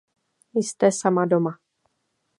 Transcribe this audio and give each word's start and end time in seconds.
Jste 0.63 0.91
sama 0.91 1.25
doma. 1.25 1.53